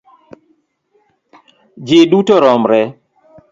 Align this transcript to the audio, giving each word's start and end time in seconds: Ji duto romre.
Ji 1.85 1.99
duto 2.11 2.35
romre. 2.43 2.81